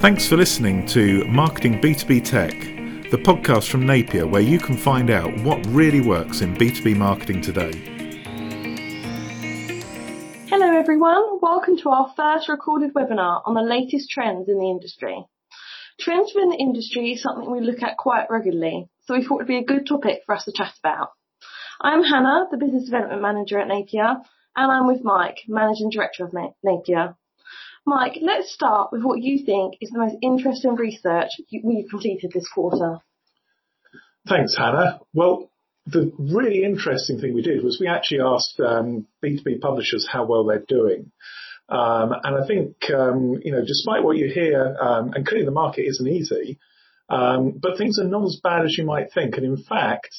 Thanks 0.00 0.28
for 0.28 0.36
listening 0.36 0.86
to 0.86 1.24
Marketing 1.24 1.80
B2B 1.80 2.24
Tech, 2.24 2.52
the 3.10 3.16
podcast 3.16 3.68
from 3.68 3.84
Napier 3.84 4.28
where 4.28 4.40
you 4.40 4.60
can 4.60 4.76
find 4.76 5.10
out 5.10 5.36
what 5.40 5.66
really 5.66 6.00
works 6.00 6.40
in 6.40 6.54
B2B 6.54 6.96
marketing 6.96 7.40
today. 7.40 7.72
Hello 10.48 10.78
everyone, 10.78 11.40
welcome 11.42 11.76
to 11.78 11.88
our 11.88 12.14
first 12.16 12.48
recorded 12.48 12.94
webinar 12.94 13.42
on 13.44 13.54
the 13.54 13.60
latest 13.60 14.08
trends 14.08 14.48
in 14.48 14.60
the 14.60 14.70
industry. 14.70 15.20
Trends 15.98 16.30
within 16.32 16.50
the 16.50 16.58
industry 16.58 17.10
is 17.10 17.20
something 17.20 17.50
we 17.50 17.60
look 17.60 17.82
at 17.82 17.96
quite 17.96 18.30
regularly, 18.30 18.88
so 19.04 19.14
we 19.14 19.24
thought 19.24 19.34
it 19.34 19.38
would 19.38 19.46
be 19.48 19.58
a 19.58 19.64
good 19.64 19.84
topic 19.84 20.20
for 20.24 20.36
us 20.36 20.44
to 20.44 20.52
chat 20.52 20.74
about. 20.78 21.08
I'm 21.80 22.04
Hannah, 22.04 22.46
the 22.52 22.56
Business 22.56 22.84
Development 22.84 23.20
Manager 23.20 23.58
at 23.58 23.66
Napier, 23.66 24.18
and 24.54 24.72
I'm 24.72 24.86
with 24.86 25.02
Mike, 25.02 25.38
Managing 25.48 25.90
Director 25.90 26.24
of 26.24 26.32
Napier. 26.62 27.16
Mike, 27.88 28.18
let's 28.20 28.52
start 28.52 28.92
with 28.92 29.02
what 29.02 29.22
you 29.22 29.46
think 29.46 29.76
is 29.80 29.88
the 29.88 29.98
most 29.98 30.16
interesting 30.20 30.74
research 30.74 31.30
we've 31.64 31.88
completed 31.88 32.30
this 32.34 32.46
quarter. 32.46 32.98
Thanks, 34.28 34.54
Hannah. 34.54 35.00
Well, 35.14 35.50
the 35.86 36.12
really 36.18 36.64
interesting 36.64 37.18
thing 37.18 37.32
we 37.32 37.40
did 37.40 37.64
was 37.64 37.78
we 37.80 37.88
actually 37.88 38.20
asked 38.20 38.60
um, 38.60 39.06
B2B 39.24 39.62
publishers 39.62 40.06
how 40.06 40.26
well 40.26 40.44
they're 40.44 40.66
doing. 40.68 41.12
Um, 41.70 42.12
and 42.22 42.44
I 42.44 42.46
think, 42.46 42.76
um, 42.94 43.40
you 43.42 43.52
know, 43.52 43.64
despite 43.64 44.04
what 44.04 44.18
you 44.18 44.30
hear, 44.30 44.76
um, 44.78 45.14
and 45.14 45.26
clearly 45.26 45.46
the 45.46 45.50
market 45.50 45.86
isn't 45.86 46.06
easy, 46.06 46.58
um, 47.08 47.58
but 47.58 47.78
things 47.78 47.98
are 47.98 48.06
not 48.06 48.26
as 48.26 48.38
bad 48.42 48.66
as 48.66 48.76
you 48.76 48.84
might 48.84 49.14
think. 49.14 49.38
And 49.38 49.46
in 49.46 49.64
fact, 49.64 50.14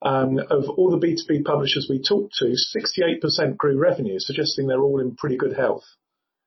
um, 0.00 0.38
of 0.38 0.64
all 0.70 0.90
the 0.90 1.06
B2B 1.06 1.44
publishers 1.44 1.88
we 1.90 2.00
talked 2.02 2.36
to, 2.38 2.54
68% 2.74 3.58
grew 3.58 3.78
revenue, 3.78 4.18
suggesting 4.18 4.66
they're 4.66 4.80
all 4.80 4.98
in 4.98 5.14
pretty 5.14 5.36
good 5.36 5.54
health. 5.54 5.84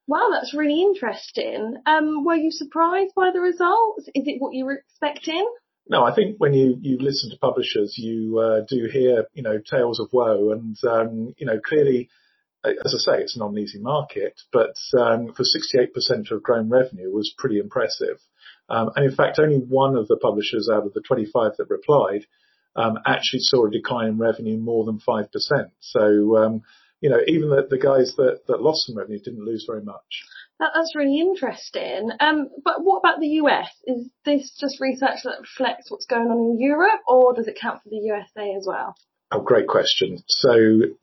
Wow, 0.08 0.30
that's 0.32 0.54
really 0.54 0.82
interesting. 0.82 1.78
Um, 1.86 2.24
were 2.24 2.36
you 2.36 2.52
surprised 2.52 3.14
by 3.16 3.32
the 3.34 3.42
results? 3.42 4.08
Is 4.14 4.28
it 4.28 4.40
what 4.40 4.54
you 4.54 4.66
were 4.66 4.84
expecting? 4.88 5.48
No, 5.88 6.04
I 6.04 6.14
think 6.14 6.38
when 6.38 6.54
you, 6.54 6.78
you 6.82 6.98
listen 7.00 7.30
to 7.32 7.38
publishers, 7.38 7.96
you 7.98 8.40
uh, 8.40 8.66
do 8.68 8.88
hear, 8.92 9.26
you 9.34 9.44
know, 9.44 9.60
tales 9.60 10.00
of 10.00 10.10
woe 10.12 10.52
and, 10.52 10.76
um, 10.88 11.34
you 11.38 11.46
know, 11.46 11.60
clearly, 11.60 12.10
as 12.64 12.96
I 12.96 12.98
say, 12.98 13.22
it's 13.22 13.38
not 13.38 13.52
an 13.52 13.58
easy 13.60 13.80
market, 13.80 14.40
but 14.52 14.76
um, 15.00 15.34
for 15.34 15.44
68% 15.44 16.32
of 16.32 16.44
grown 16.44 16.70
revenue 16.70 17.12
was 17.12 17.34
pretty 17.38 17.60
impressive. 17.60 18.18
Um, 18.70 18.90
and 18.96 19.06
in 19.06 19.16
fact, 19.16 19.40
only 19.40 19.58
one 19.58 19.96
of 19.96 20.08
the 20.08 20.18
publishers 20.18 20.70
out 20.72 20.88
of 20.88 20.94
the 20.94 21.02
25 21.02 21.54
that 21.58 21.70
replied 21.70 22.26
um, 22.76 22.98
actually 23.06 23.40
saw 23.42 23.68
a 23.68 23.72
decline 23.72 24.10
in 24.10 24.18
revenue 24.18 24.58
more 24.58 24.86
than 24.86 25.00
5%. 25.00 25.28
So, 25.80 26.38
um, 26.38 26.62
you 27.06 27.12
know, 27.12 27.22
even 27.28 27.50
the, 27.50 27.68
the 27.70 27.78
guys 27.78 28.16
that, 28.18 28.40
that 28.48 28.64
lost 28.64 28.88
some 28.88 28.98
revenue 28.98 29.20
didn't 29.24 29.46
lose 29.46 29.64
very 29.70 29.84
much. 29.84 30.26
That, 30.60 30.72
that's 30.74 30.96
really 30.96 31.20
interesting. 31.20 32.10
Um, 32.20 32.50
but 32.64 32.78
what 32.84 32.98
about 32.98 33.20
the 33.20 33.28
US? 33.44 33.70
Is 33.86 34.10
this 34.26 34.58
just 34.60 34.82
research 34.82 35.20
that 35.24 35.38
reflects 35.40 35.92
what's 35.92 36.08
going 36.08 36.30
on 36.30 36.38
in 36.40 36.60
Europe, 36.60 37.02
or 37.08 37.36
does 37.36 37.48
it 37.48 37.60
count 37.62 37.84
for 37.84 37.90
the 37.90 37.98
USA 37.98 38.56
as 38.58 38.66
well? 38.68 38.96
Oh, 39.32 39.42
great 39.42 39.68
question. 39.68 40.18
So 40.28 40.50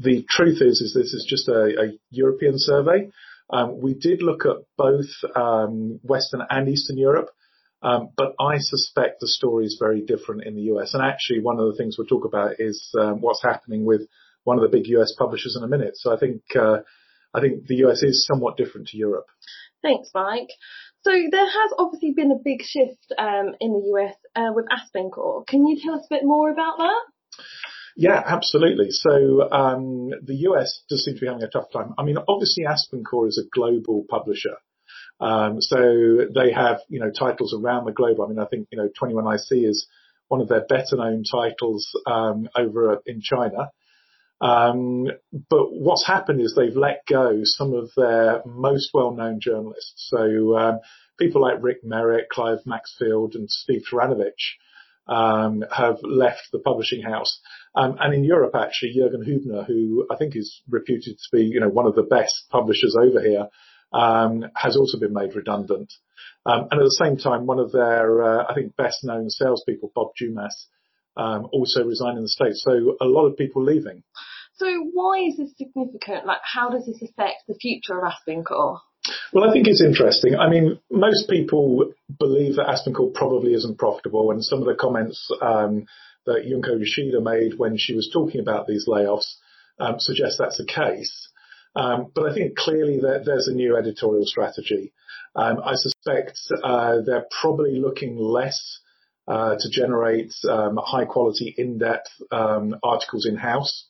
the 0.01 0.27
truth 0.29 0.61
is, 0.61 0.81
is 0.81 0.93
this 0.93 1.15
is 1.15 1.25
just 1.29 1.47
a, 1.47 1.67
a 1.81 1.99
European 2.11 2.55
survey. 2.57 3.11
Um, 3.49 3.81
we 3.81 3.95
did 3.95 4.23
look 4.23 4.45
at 4.45 4.57
both 4.77 5.07
um, 5.37 6.01
Western 6.03 6.41
and 6.51 6.69
Eastern 6.69 6.99
Europe, 6.99 7.29
um, 7.81 8.09
but 8.17 8.35
I 8.41 8.57
suspect 8.59 9.21
the 9.21 9.29
story 9.29 9.67
is 9.67 9.77
very 9.79 10.01
different 10.01 10.47
in 10.47 10.57
the 10.57 10.63
US. 10.75 10.95
And 10.95 11.03
actually, 11.05 11.43
one 11.43 11.61
of 11.61 11.71
the 11.71 11.77
things 11.77 11.95
we'll 11.97 12.09
talk 12.09 12.25
about 12.25 12.57
is 12.59 12.93
um, 12.99 13.21
what's 13.21 13.45
happening 13.45 13.85
with 13.85 14.01
one 14.45 14.59
of 14.59 14.63
the 14.63 14.77
big 14.77 14.87
US 14.89 15.15
publishers 15.19 15.57
in 15.57 15.65
a 15.65 15.69
minute. 15.69 15.97
So 15.97 16.15
I 16.15 16.19
think 16.19 16.43
uh, 16.57 16.79
I 17.35 17.41
think 17.41 17.67
the 17.67 17.77
US 17.87 18.03
is 18.03 18.27
somewhat 18.27 18.57
different 18.57 18.89
to 18.89 18.97
Europe. 18.97 19.27
Thanks, 19.83 20.11
Mike. 20.15 20.51
So 21.03 21.11
there 21.11 21.47
has 21.47 21.73
obviously 21.79 22.13
been 22.15 22.31
a 22.31 22.43
big 22.43 22.63
shift 22.63 23.13
um, 23.19 23.55
in 23.61 23.73
the 23.73 23.91
US 23.95 24.15
uh, 24.37 24.53
with 24.55 24.67
AspenCore. 24.67 25.47
Can 25.47 25.67
you 25.67 25.79
tell 25.83 25.95
us 25.95 26.07
a 26.07 26.15
bit 26.15 26.25
more 26.25 26.51
about 26.51 26.79
that? 26.79 27.03
Yeah, 27.97 28.23
absolutely. 28.25 28.91
So 28.91 29.51
um, 29.51 30.11
the 30.23 30.37
US 30.49 30.83
does 30.89 31.05
seem 31.05 31.15
to 31.15 31.21
be 31.21 31.27
having 31.27 31.43
a 31.43 31.49
tough 31.49 31.73
time. 31.73 31.95
I 31.99 32.05
mean, 32.05 32.17
obviously 32.29 32.65
Aspen 32.67 33.03
AspenCore 33.03 33.29
is 33.29 33.39
a 33.45 33.49
global 33.53 34.05
publisher. 34.09 34.57
Um, 35.21 35.61
so 35.61 35.77
they 36.35 36.53
have, 36.53 36.81
you 36.89 37.01
know, 37.01 37.11
titles 37.11 37.55
around 37.55 37.85
the 37.85 37.93
globe. 37.93 38.21
I 38.21 38.29
mean, 38.29 38.39
I 38.39 38.47
think, 38.47 38.69
you 38.73 38.79
know, 38.79 38.89
21IC 39.01 39.69
is 39.69 39.87
one 40.29 40.41
of 40.41 40.49
their 40.49 40.65
better 40.69 40.97
known 40.97 41.25
titles 41.31 41.89
um, 42.07 42.49
over 42.57 43.01
in 43.07 43.21
China. 43.21 43.71
Um, 44.43 45.07
but 45.49 45.73
what's 45.73 46.07
happened 46.07 46.41
is 46.41 46.55
they've 46.55 46.77
let 46.77 47.07
go 47.09 47.41
some 47.45 47.75
of 47.75 47.91
their 47.97 48.43
most 48.45 48.91
well-known 48.93 49.39
journalists. 49.41 50.09
So 50.11 50.59
um, 50.59 50.81
people 51.17 51.41
like 51.41 51.63
Rick 51.63 51.85
Merritt, 51.85 52.29
Clive 52.29 52.59
Maxfield, 52.67 53.37
and 53.37 53.49
Steve 53.49 53.83
Taranovich 53.91 54.59
um, 55.07 55.63
have 55.75 55.99
left 56.03 56.49
the 56.53 56.59
publishing 56.59 57.03
house. 57.03 57.41
Um, 57.77 57.97
and 58.01 58.13
in 58.15 58.25
Europe, 58.25 58.55
actually, 58.57 58.97
Jürgen 58.97 59.25
Hübner, 59.25 59.65
who 59.65 60.07
I 60.11 60.17
think 60.17 60.35
is 60.35 60.61
reputed 60.69 61.19
to 61.19 61.37
be, 61.37 61.45
you 61.45 61.61
know, 61.61 61.69
one 61.69 61.87
of 61.87 61.95
the 61.95 62.03
best 62.03 62.35
publishers 62.51 62.97
over 63.01 63.23
here, 63.23 63.49
um, 63.93 64.45
has 64.57 64.77
also 64.77 64.99
been 64.99 65.15
made 65.15 65.37
redundant. 65.37 65.93
Um, 66.45 66.67
and 66.71 66.81
at 66.81 66.85
the 66.85 67.01
same 67.05 67.17
time, 67.17 67.47
one 67.47 67.61
of 67.61 67.71
their, 67.71 68.23
uh, 68.23 68.45
I 68.49 68.55
think, 68.55 68.75
best 68.75 69.05
known 69.05 69.31
salespeople, 69.31 69.93
Bob 69.95 70.09
Dumas, 70.19 70.67
um, 71.17 71.49
also 71.53 71.85
resigned 71.85 72.17
in 72.17 72.25
the 72.25 72.29
States. 72.29 72.63
So 72.65 72.97
a 73.01 73.05
lot 73.05 73.27
of 73.27 73.37
people 73.37 73.63
leaving. 73.63 74.03
So 74.63 74.89
why 74.93 75.25
is 75.27 75.39
this 75.39 75.51
significant? 75.59 76.25
Like, 76.25 76.41
how 76.45 76.71
does 76.71 76.87
this 76.87 77.03
affect 77.03 77.43
the 77.49 77.55
future 77.55 77.99
of 77.99 78.13
AspenCore? 78.13 78.79
Well, 79.33 79.49
I 79.49 79.53
think 79.53 79.67
it's 79.67 79.83
interesting. 79.83 80.37
I 80.37 80.49
mean, 80.49 80.79
most 80.89 81.29
people 81.29 81.93
believe 82.17 82.55
that 82.57 82.69
AspenCore 82.69 83.13
probably 83.13 83.55
isn't 83.55 83.77
profitable, 83.77 84.31
and 84.31 84.45
some 84.45 84.61
of 84.61 84.67
the 84.67 84.77
comments 84.77 85.29
um, 85.41 85.87
that 86.27 86.47
Junko 86.49 86.77
Yoshida 86.77 87.21
made 87.21 87.59
when 87.59 87.77
she 87.77 87.97
was 87.97 88.09
talking 88.13 88.41
about 88.41 88.69
these 88.69 88.87
layoffs 88.87 89.35
um, 89.81 89.99
suggest 89.99 90.37
that's 90.39 90.59
the 90.59 90.65
case. 90.65 91.29
Um, 91.75 92.13
but 92.15 92.31
I 92.31 92.35
think 92.35 92.57
clearly 92.57 93.01
that 93.01 93.25
there's 93.25 93.49
a 93.49 93.55
new 93.55 93.77
editorial 93.77 94.27
strategy. 94.27 94.93
Um, 95.35 95.57
I 95.65 95.73
suspect 95.75 96.39
uh, 96.63 96.99
they're 97.05 97.27
probably 97.41 97.81
looking 97.81 98.17
less 98.17 98.79
uh, 99.27 99.57
to 99.59 99.71
generate 99.71 100.33
um, 100.49 100.79
high 100.81 101.07
quality, 101.07 101.53
in-depth 101.59 102.11
um, 102.31 102.77
articles 102.85 103.27
in-house. 103.27 103.89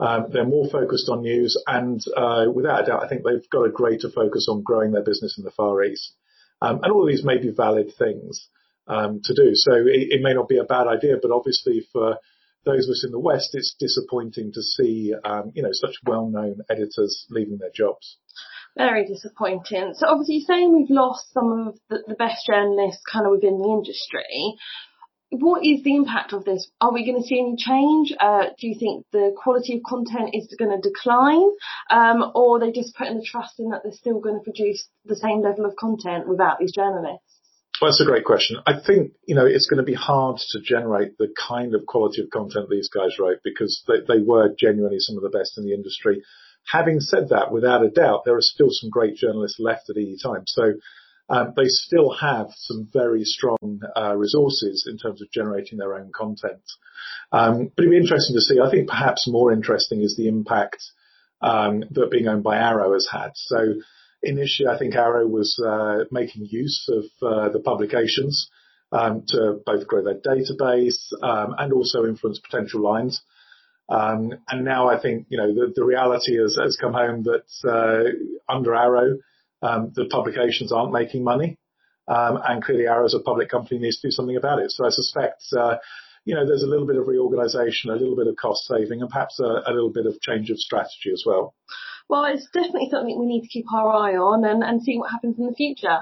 Um, 0.00 0.26
they're 0.32 0.46
more 0.46 0.68
focused 0.70 1.10
on 1.10 1.22
news 1.22 1.62
and 1.66 2.02
uh, 2.16 2.46
without 2.52 2.84
a 2.84 2.86
doubt, 2.86 3.04
I 3.04 3.08
think 3.08 3.22
they've 3.22 3.50
got 3.50 3.64
a 3.64 3.70
greater 3.70 4.08
focus 4.08 4.46
on 4.48 4.62
growing 4.62 4.92
their 4.92 5.04
business 5.04 5.36
in 5.36 5.44
the 5.44 5.50
Far 5.50 5.84
East. 5.84 6.14
Um, 6.62 6.80
and 6.82 6.92
all 6.92 7.02
of 7.02 7.08
these 7.08 7.24
may 7.24 7.38
be 7.38 7.50
valid 7.50 7.92
things 7.98 8.48
um, 8.86 9.20
to 9.24 9.34
do. 9.34 9.50
So 9.54 9.74
it, 9.74 10.08
it, 10.10 10.22
may 10.22 10.34
not 10.34 10.48
be 10.48 10.58
a 10.58 10.64
bad 10.64 10.86
idea, 10.86 11.16
but 11.20 11.30
obviously 11.30 11.86
for 11.92 12.16
those 12.64 12.88
of 12.88 12.92
us 12.92 13.04
in 13.04 13.12
the 13.12 13.18
West, 13.18 13.50
it's 13.52 13.74
disappointing 13.78 14.52
to 14.52 14.62
see, 14.62 15.14
um, 15.24 15.52
you 15.54 15.62
know, 15.62 15.72
such 15.72 15.96
well-known 16.06 16.60
editors 16.70 17.26
leaving 17.30 17.58
their 17.58 17.70
jobs. 17.74 18.16
Very 18.76 19.06
disappointing. 19.06 19.94
So 19.96 20.06
obviously 20.06 20.36
you're 20.36 20.56
saying 20.56 20.72
we've 20.72 20.96
lost 20.96 21.32
some 21.32 21.68
of 21.68 21.78
the, 21.88 22.04
the 22.06 22.14
best 22.14 22.46
journalists 22.46 23.02
kind 23.10 23.26
of 23.26 23.32
within 23.32 23.58
the 23.58 23.68
industry 23.68 24.56
what 25.30 25.64
is 25.64 25.82
the 25.84 25.94
impact 25.94 26.32
of 26.32 26.44
this? 26.44 26.68
Are 26.80 26.92
we 26.92 27.06
going 27.06 27.22
to 27.22 27.26
see 27.26 27.38
any 27.38 27.56
change? 27.56 28.12
Uh, 28.18 28.50
do 28.58 28.66
you 28.66 28.76
think 28.78 29.06
the 29.12 29.32
quality 29.36 29.76
of 29.76 29.82
content 29.84 30.30
is 30.34 30.54
going 30.58 30.70
to 30.70 30.88
decline? 30.88 31.50
Um, 31.88 32.32
or 32.34 32.56
are 32.56 32.60
they 32.60 32.72
just 32.72 32.96
putting 32.96 33.16
the 33.16 33.24
trust 33.24 33.60
in 33.60 33.70
that 33.70 33.82
they're 33.82 33.92
still 33.92 34.20
going 34.20 34.38
to 34.38 34.44
produce 34.44 34.86
the 35.04 35.16
same 35.16 35.42
level 35.42 35.66
of 35.66 35.76
content 35.76 36.28
without 36.28 36.58
these 36.58 36.72
journalists? 36.72 37.24
Well, 37.80 37.90
that's 37.90 38.02
a 38.02 38.04
great 38.04 38.24
question. 38.24 38.58
I 38.66 38.74
think, 38.84 39.12
you 39.24 39.34
know, 39.34 39.46
it's 39.46 39.66
going 39.66 39.78
to 39.78 39.84
be 39.84 39.94
hard 39.94 40.38
to 40.50 40.60
generate 40.60 41.16
the 41.16 41.32
kind 41.48 41.74
of 41.74 41.86
quality 41.86 42.22
of 42.22 42.30
content 42.30 42.68
these 42.68 42.90
guys 42.90 43.18
wrote 43.18 43.38
because 43.42 43.82
they, 43.86 44.00
they 44.06 44.22
were 44.22 44.54
genuinely 44.58 44.98
some 44.98 45.16
of 45.16 45.22
the 45.22 45.30
best 45.30 45.56
in 45.56 45.64
the 45.64 45.72
industry. 45.72 46.22
Having 46.66 47.00
said 47.00 47.30
that, 47.30 47.50
without 47.50 47.82
a 47.82 47.88
doubt, 47.88 48.22
there 48.26 48.36
are 48.36 48.42
still 48.42 48.68
some 48.70 48.90
great 48.90 49.16
journalists 49.16 49.58
left 49.58 49.88
at 49.88 49.96
EE 49.96 50.18
Times. 50.22 50.52
So 50.54 50.74
um, 51.30 51.54
they 51.56 51.66
still 51.66 52.10
have 52.10 52.48
some 52.56 52.88
very 52.92 53.24
strong 53.24 53.80
uh, 53.96 54.16
resources 54.16 54.88
in 54.90 54.98
terms 54.98 55.22
of 55.22 55.30
generating 55.30 55.78
their 55.78 55.94
own 55.94 56.10
content. 56.12 56.62
Um, 57.30 57.70
but 57.76 57.84
it'd 57.84 57.92
be 57.92 57.96
interesting 57.96 58.34
to 58.34 58.40
see. 58.40 58.58
I 58.60 58.68
think 58.70 58.88
perhaps 58.88 59.28
more 59.28 59.52
interesting 59.52 60.02
is 60.02 60.16
the 60.16 60.26
impact 60.26 60.82
um, 61.40 61.84
that 61.92 62.10
being 62.10 62.26
owned 62.26 62.42
by 62.42 62.56
Arrow 62.58 62.92
has 62.94 63.08
had. 63.10 63.30
So 63.34 63.74
initially, 64.22 64.68
I 64.68 64.76
think 64.76 64.96
Arrow 64.96 65.26
was 65.26 65.62
uh, 65.64 66.04
making 66.10 66.46
use 66.50 66.88
of 66.90 67.04
uh, 67.22 67.48
the 67.50 67.60
publications 67.60 68.50
um, 68.90 69.22
to 69.28 69.60
both 69.64 69.86
grow 69.86 70.02
their 70.02 70.20
database 70.20 71.12
um, 71.22 71.54
and 71.58 71.72
also 71.72 72.04
influence 72.04 72.40
potential 72.40 72.82
lines. 72.82 73.22
Um, 73.88 74.32
and 74.48 74.64
now 74.64 74.88
I 74.88 75.00
think 75.00 75.26
you 75.30 75.38
know 75.38 75.52
the, 75.54 75.72
the 75.74 75.84
reality 75.84 76.36
has, 76.40 76.56
has 76.60 76.76
come 76.80 76.92
home 76.92 77.24
that 77.24 77.44
uh, 77.68 78.52
under 78.52 78.74
Arrow 78.74 79.18
um, 79.62 79.92
the 79.94 80.06
publications 80.06 80.72
aren't 80.72 80.92
making 80.92 81.24
money. 81.24 81.58
Um, 82.08 82.40
and 82.44 82.62
clearly 82.62 82.86
Arrow 82.86 83.04
as 83.04 83.14
a 83.14 83.20
public 83.20 83.48
company 83.48 83.78
needs 83.78 84.00
to 84.00 84.08
do 84.08 84.10
something 84.10 84.36
about 84.36 84.58
it. 84.58 84.72
So 84.72 84.84
I 84.84 84.90
suspect, 84.90 85.44
uh, 85.56 85.76
you 86.24 86.34
know, 86.34 86.44
there's 86.44 86.64
a 86.64 86.66
little 86.66 86.86
bit 86.86 86.96
of 86.96 87.06
reorganization, 87.06 87.90
a 87.90 87.94
little 87.94 88.16
bit 88.16 88.26
of 88.26 88.36
cost 88.36 88.66
saving, 88.66 89.00
and 89.00 89.08
perhaps 89.08 89.38
a, 89.38 89.62
a, 89.66 89.72
little 89.72 89.92
bit 89.92 90.06
of 90.06 90.20
change 90.20 90.50
of 90.50 90.58
strategy 90.58 91.10
as 91.12 91.22
well. 91.24 91.54
Well, 92.08 92.24
it's 92.24 92.46
definitely 92.52 92.88
something 92.90 93.18
we 93.18 93.26
need 93.26 93.42
to 93.42 93.48
keep 93.48 93.66
our 93.72 93.88
eye 93.88 94.16
on 94.16 94.44
and, 94.44 94.64
and 94.64 94.82
see 94.82 94.98
what 94.98 95.10
happens 95.10 95.38
in 95.38 95.46
the 95.46 95.54
future. 95.54 96.00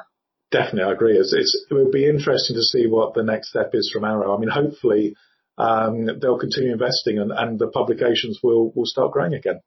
Definitely, 0.50 0.84
I 0.84 0.92
agree. 0.92 1.18
It's, 1.18 1.34
it's, 1.34 1.66
it 1.70 1.74
will 1.74 1.90
be 1.90 2.08
interesting 2.08 2.56
to 2.56 2.62
see 2.62 2.86
what 2.86 3.12
the 3.12 3.22
next 3.22 3.50
step 3.50 3.70
is 3.74 3.90
from 3.92 4.04
Arrow. 4.04 4.34
I 4.34 4.40
mean, 4.40 4.48
hopefully 4.48 5.14
um, 5.58 6.06
they'll 6.06 6.38
continue 6.38 6.72
investing 6.72 7.18
and, 7.18 7.30
and 7.30 7.58
the 7.58 7.68
publications 7.68 8.40
will, 8.42 8.72
will 8.74 8.86
start 8.86 9.12
growing 9.12 9.34
again. 9.34 9.60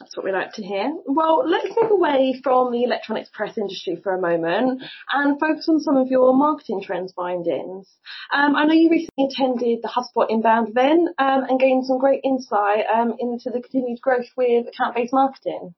That's 0.00 0.16
what 0.16 0.24
we 0.24 0.32
like 0.32 0.52
to 0.54 0.62
hear. 0.62 0.92
Well, 1.06 1.48
let's 1.48 1.74
move 1.74 1.90
away 1.90 2.38
from 2.44 2.70
the 2.70 2.84
electronics 2.84 3.30
press 3.32 3.56
industry 3.56 3.98
for 4.02 4.14
a 4.14 4.20
moment 4.20 4.82
and 5.10 5.40
focus 5.40 5.66
on 5.68 5.80
some 5.80 5.96
of 5.96 6.08
your 6.08 6.34
marketing 6.34 6.82
trends 6.82 7.12
findings. 7.16 7.88
Um, 8.32 8.54
I 8.56 8.66
know 8.66 8.74
you 8.74 8.90
recently 8.90 9.28
attended 9.30 9.78
the 9.82 9.88
HubSpot 9.88 10.26
Inbound 10.28 10.68
event 10.68 11.08
um, 11.18 11.44
and 11.48 11.58
gained 11.58 11.86
some 11.86 11.98
great 11.98 12.20
insight 12.24 12.84
um, 12.94 13.14
into 13.18 13.50
the 13.50 13.60
continued 13.60 14.00
growth 14.02 14.26
with 14.36 14.66
account-based 14.68 15.14
marketing. 15.14 15.74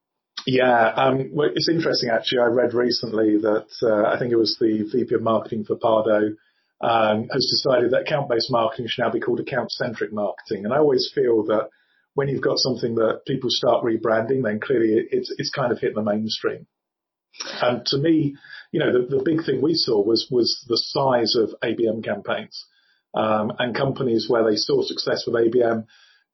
Yeah, 0.47 0.93
um, 0.97 1.31
well, 1.33 1.51
it's 1.55 1.69
interesting 1.69 2.11
actually. 2.11 2.41
I 2.41 2.47
read 2.47 2.75
recently 2.75 3.39
that 3.39 3.69
uh, 3.83 4.09
I 4.09 4.19
think 4.19 4.33
it 4.33 4.37
was 4.37 4.57
the 4.59 4.83
VP 4.91 5.15
of 5.15 5.23
Marketing 5.23 5.65
for 5.65 5.77
Pardot 5.77 6.35
um, 6.81 7.29
has 7.33 7.47
decided 7.51 7.93
that 7.93 8.03
account-based 8.03 8.51
marketing 8.51 8.87
should 8.89 9.03
now 9.03 9.11
be 9.11 9.21
called 9.21 9.41
account-centric 9.41 10.13
marketing. 10.13 10.65
And 10.65 10.73
I 10.73 10.79
always 10.79 11.11
feel 11.15 11.45
that 11.45 11.69
when 12.19 12.27
you've 12.27 12.43
got 12.43 12.59
something 12.59 12.97
that 12.97 13.21
people 13.29 13.49
start 13.49 13.85
rebranding, 13.85 14.43
then 14.43 14.59
clearly 14.59 14.89
it's 15.13 15.33
it's 15.39 15.51
kind 15.51 15.71
of 15.71 15.79
hit 15.79 15.95
the 15.95 16.03
mainstream. 16.03 16.67
And 17.63 17.87
to 17.87 17.99
me, 17.99 18.35
you 18.73 18.81
know, 18.81 18.93
the, 18.93 19.19
the 19.19 19.23
big 19.23 19.47
thing 19.47 19.63
we 19.63 19.75
saw 19.75 20.03
was 20.03 20.27
was 20.29 20.65
the 20.67 20.77
size 20.77 21.37
of 21.37 21.55
ABM 21.63 22.03
campaigns 22.03 22.67
um, 23.15 23.53
and 23.61 23.73
companies 23.73 24.27
where 24.29 24.43
they 24.43 24.57
saw 24.57 24.83
success 24.83 25.29
with 25.29 25.37
ABM 25.37 25.87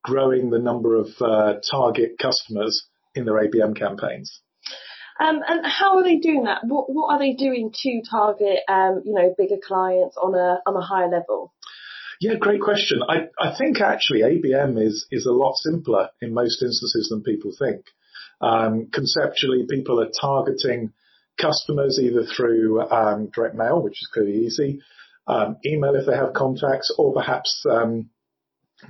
growing 0.03 0.49
the 0.49 0.59
number 0.59 0.97
of 0.97 1.09
uh, 1.21 1.61
target 1.71 2.13
customers 2.19 2.87
in 3.15 3.27
their 3.27 3.47
ABM 3.47 3.77
campaigns. 3.79 4.41
Um, 5.21 5.41
and 5.47 5.67
how 5.67 5.99
are 5.99 6.03
they 6.03 6.17
doing 6.17 6.45
that? 6.45 6.63
What 6.65 6.87
what 6.89 7.13
are 7.13 7.19
they 7.19 7.35
doing 7.35 7.73
to 7.83 8.03
target 8.11 8.61
um, 8.69 9.03
you 9.05 9.13
know 9.13 9.35
bigger 9.37 9.61
clients 9.63 10.17
on 10.17 10.35
a 10.35 10.61
on 10.67 10.77
a 10.77 10.81
higher 10.81 11.11
level? 11.11 11.54
Yeah, 12.25 12.37
great 12.37 12.63
question. 12.63 13.03
I, 13.07 13.29
I 13.39 13.55
think 13.55 13.83
actually 13.83 14.21
ABM 14.21 14.83
is 14.83 15.07
is 15.11 15.27
a 15.27 15.31
lot 15.31 15.57
simpler 15.57 16.09
in 16.23 16.33
most 16.33 16.63
instances 16.63 17.11
than 17.11 17.23
people 17.23 17.53
think. 17.59 17.85
Um, 18.41 18.89
conceptually, 18.91 19.67
people 19.69 20.01
are 20.01 20.09
targeting 20.09 20.95
customers 21.39 22.01
either 22.03 22.25
through 22.25 22.81
um, 22.81 23.29
direct 23.35 23.57
mail, 23.57 23.83
which 23.83 24.01
is 24.01 24.09
clearly 24.11 24.39
easy, 24.47 24.81
um, 25.27 25.59
email 25.67 25.95
if 25.97 26.07
they 26.07 26.17
have 26.17 26.33
contacts, 26.33 26.91
or 26.97 27.13
perhaps 27.13 27.63
um, 27.71 28.09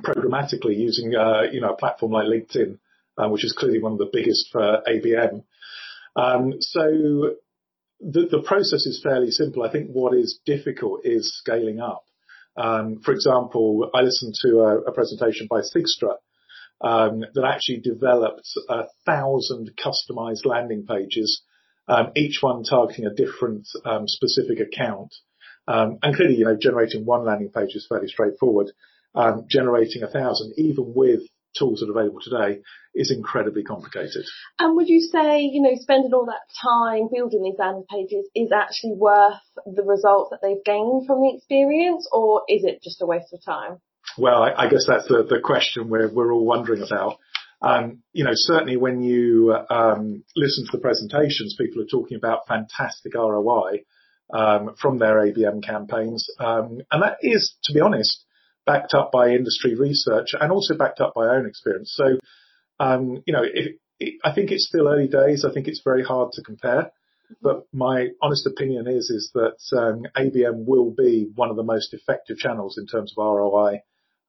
programmatically 0.04 0.76
using 0.76 1.16
uh, 1.16 1.42
you 1.50 1.60
know 1.60 1.72
a 1.72 1.76
platform 1.76 2.12
like 2.12 2.26
LinkedIn, 2.26 2.78
uh, 3.19 3.28
which 3.28 3.44
is 3.44 3.52
clearly 3.52 3.82
one 3.82 3.94
of 3.94 3.98
the 3.98 4.10
biggest 4.12 4.48
for 4.52 4.81
ABM. 4.86 5.42
Um, 6.14 6.52
so 6.60 7.34
the, 7.98 8.28
the 8.31 8.44
process 8.46 8.86
is 8.86 9.00
fairly 9.02 9.32
simple. 9.32 9.64
I 9.64 9.72
think 9.72 9.90
what 9.90 10.14
is 10.14 10.38
difficult 10.46 11.00
is 11.02 11.36
scaling 11.36 11.81
up. 11.81 12.04
Um, 12.56 13.00
for 13.04 13.12
example, 13.12 13.90
I 13.94 14.02
listened 14.02 14.34
to 14.42 14.60
a, 14.60 14.78
a 14.82 14.92
presentation 14.92 15.48
by 15.50 15.60
Sigstr 15.60 16.14
um, 16.80 17.24
that 17.34 17.44
actually 17.44 17.80
developed 17.80 18.48
a 18.68 18.84
thousand 19.06 19.72
customized 19.76 20.44
landing 20.44 20.86
pages, 20.86 21.42
um, 21.88 22.12
each 22.14 22.38
one 22.40 22.62
targeting 22.62 23.06
a 23.06 23.14
different 23.14 23.66
um, 23.84 24.06
specific 24.06 24.60
account. 24.60 25.14
Um, 25.66 25.98
and 26.02 26.14
clearly, 26.14 26.36
you 26.36 26.44
know, 26.44 26.56
generating 26.56 27.04
one 27.06 27.24
landing 27.24 27.50
page 27.50 27.74
is 27.74 27.86
fairly 27.88 28.08
straightforward. 28.08 28.70
Um, 29.14 29.46
generating 29.48 30.02
a 30.02 30.08
thousand, 30.08 30.54
even 30.56 30.92
with 30.94 31.22
tools 31.56 31.80
that 31.80 31.88
are 31.88 31.98
available 31.98 32.20
today 32.20 32.60
is 32.94 33.10
incredibly 33.10 33.62
complicated. 33.62 34.24
And 34.58 34.76
would 34.76 34.88
you 34.88 35.00
say, 35.00 35.40
you 35.40 35.62
know, 35.62 35.74
spending 35.76 36.12
all 36.12 36.26
that 36.26 36.46
time 36.62 37.08
building 37.12 37.42
these 37.42 37.58
landing 37.58 37.84
pages 37.90 38.28
is 38.34 38.50
actually 38.52 38.94
worth 38.94 39.40
the 39.66 39.82
results 39.82 40.30
that 40.30 40.40
they've 40.42 40.64
gained 40.64 41.06
from 41.06 41.20
the 41.20 41.34
experience 41.36 42.08
or 42.12 42.42
is 42.48 42.64
it 42.64 42.82
just 42.82 43.02
a 43.02 43.06
waste 43.06 43.32
of 43.32 43.44
time? 43.44 43.80
Well, 44.18 44.42
I, 44.42 44.64
I 44.64 44.68
guess 44.68 44.84
that's 44.86 45.08
the, 45.08 45.24
the 45.28 45.40
question 45.42 45.88
we're, 45.88 46.12
we're 46.12 46.32
all 46.32 46.44
wondering 46.44 46.82
about. 46.82 47.18
Um, 47.62 48.02
you 48.12 48.24
know, 48.24 48.32
certainly 48.34 48.76
when 48.76 49.00
you 49.00 49.56
um, 49.70 50.22
listen 50.36 50.66
to 50.66 50.72
the 50.72 50.82
presentations, 50.82 51.56
people 51.58 51.82
are 51.82 51.86
talking 51.86 52.16
about 52.16 52.46
fantastic 52.46 53.14
ROI 53.14 53.84
um, 54.32 54.74
from 54.80 54.98
their 54.98 55.16
ABM 55.16 55.64
campaigns, 55.64 56.28
um, 56.38 56.80
and 56.90 57.02
that 57.02 57.16
is, 57.22 57.56
to 57.64 57.72
be 57.72 57.80
honest, 57.80 58.24
backed 58.66 58.94
up 58.94 59.11
by 59.12 59.31
industry 59.31 59.75
research 59.75 60.34
and 60.38 60.50
also 60.50 60.76
backed 60.76 61.00
up 61.00 61.14
by 61.14 61.26
own 61.26 61.46
experience. 61.46 61.93
So, 61.94 62.19
um, 62.81 63.22
you 63.26 63.32
know, 63.32 63.43
it, 63.43 63.78
it, 64.00 64.14
I 64.25 64.32
think 64.32 64.50
it's 64.50 64.66
still 64.66 64.88
early 64.88 65.08
days. 65.08 65.44
I 65.44 65.52
think 65.52 65.69
it's 65.69 65.82
very 65.84 66.05
hard 66.05 66.32
to 66.32 66.43
compare. 66.43 66.90
But 67.43 67.66
my 67.72 68.08
honest 68.20 68.46
opinion 68.46 68.87
is 68.87 69.11
is 69.11 69.31
that 69.34 69.56
um, 69.76 70.05
ABM 70.16 70.66
will 70.66 70.90
be 70.90 71.31
one 71.34 71.50
of 71.50 71.56
the 71.56 71.62
most 71.62 71.94
effective 71.94 72.37
channels 72.37 72.78
in 72.78 72.87
terms 72.87 73.14
of 73.16 73.25
ROI 73.25 73.81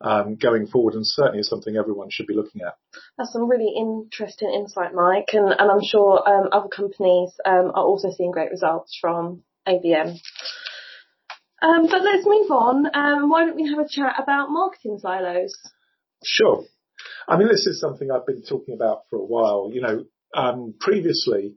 um, 0.02 0.36
going 0.36 0.68
forward, 0.68 0.94
and 0.94 1.06
certainly 1.06 1.40
is 1.40 1.50
something 1.50 1.76
everyone 1.76 2.10
should 2.10 2.28
be 2.28 2.36
looking 2.36 2.62
at. 2.62 2.76
That's 3.18 3.34
some 3.34 3.50
really 3.50 3.74
interesting 3.76 4.52
insight, 4.54 4.94
Mike, 4.94 5.30
and, 5.34 5.50
and 5.50 5.72
I'm 5.72 5.84
sure 5.84 6.28
um, 6.28 6.50
other 6.52 6.70
companies 6.70 7.31
um, 7.46 7.72
are 7.76 7.84
also 7.84 8.12
seeing 8.12 8.31
great 8.31 8.52
results 8.52 8.98
from 9.00 9.44
ABM. 9.68 10.18
Um, 11.62 11.88
but 11.88 12.02
let's 12.02 12.25
move 12.25 12.52
on. 12.52 12.86
Um, 12.94 13.30
why 13.30 13.46
don't 13.46 13.56
we 13.56 13.69
have 13.69 13.80
a 13.80 13.88
chat 13.90 14.16
about 14.22 14.50
marketing 14.50 15.00
silos? 15.00 15.54
Sure. 16.24 16.63
I 17.28 17.38
mean, 17.38 17.48
this 17.48 17.66
is 17.66 17.80
something 17.80 18.12
I've 18.12 18.25
been 18.25 18.44
talking 18.44 18.75
about 18.75 19.04
for 19.10 19.18
a 19.18 19.25
while. 19.25 19.69
You 19.74 19.81
know, 19.81 20.06
um, 20.36 20.74
previously, 20.80 21.56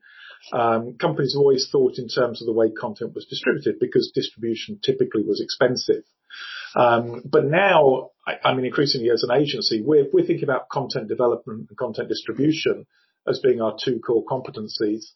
um, 0.52 0.96
companies 0.98 1.34
always 1.36 1.68
thought 1.70 1.98
in 1.98 2.08
terms 2.08 2.40
of 2.40 2.46
the 2.46 2.52
way 2.52 2.70
content 2.70 3.14
was 3.14 3.26
distributed 3.26 3.78
because 3.80 4.12
distribution 4.14 4.80
typically 4.82 5.22
was 5.22 5.40
expensive. 5.40 6.04
Um, 6.76 7.22
but 7.24 7.44
now, 7.44 8.10
I, 8.26 8.50
I, 8.50 8.54
mean, 8.54 8.66
increasingly 8.66 9.10
as 9.10 9.24
an 9.24 9.36
agency, 9.36 9.82
we're, 9.82 10.06
we're 10.12 10.26
thinking 10.26 10.44
about 10.44 10.68
content 10.68 11.08
development 11.08 11.66
and 11.68 11.78
content 11.78 12.08
distribution 12.08 12.86
as 13.26 13.40
being 13.40 13.60
our 13.60 13.76
two 13.82 14.00
core 14.00 14.24
competencies. 14.24 15.06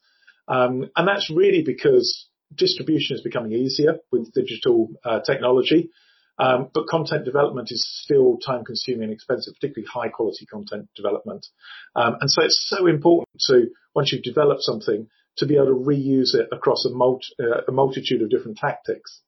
Um, 0.49 0.91
and 0.97 1.07
that's 1.07 1.31
really 1.31 1.63
because 1.63 2.29
distribution 2.57 3.17
is 3.17 3.23
becoming 3.23 3.53
easier 3.53 3.99
with 4.11 4.33
digital 4.33 4.89
uh, 5.05 5.21
technology, 5.21 5.91
um, 6.39 6.69
but 6.73 6.87
content 6.87 7.25
development 7.25 7.69
is 7.71 7.87
still 8.05 8.39
time 8.39 8.65
consuming 8.65 9.05
and 9.05 9.13
expensive, 9.13 9.55
particularly 9.55 9.89
high 9.93 10.09
quality 10.09 10.47
content 10.47 10.89
development. 10.97 11.47
Um, 11.95 12.17
and 12.21 12.31
so 12.31 12.43
it's 12.43 12.67
so 12.69 12.87
important 12.87 13.29
to, 13.49 13.69
once 13.95 14.13
you've 14.13 14.23
developed 14.23 14.63
something, 14.63 15.09
to 15.39 15.47
be 15.47 15.57
able 15.57 15.67
to 15.67 15.73
reuse 15.73 16.35
it 16.35 16.49
across 16.53 16.85
a, 16.85 16.91
multi, 16.91 17.27
uh, 17.41 17.63
a 17.69 17.73
multitude 17.73 18.23
of 18.23 18.31
different 18.31 18.59
tactics. 18.59 19.23